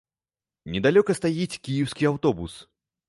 [0.75, 2.53] Недалёка стаіць кіеўскі аўтобус.